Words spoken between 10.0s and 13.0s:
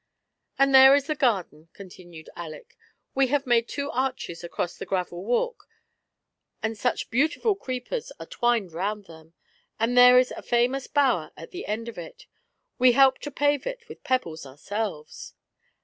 is a famous bower at the end of it— we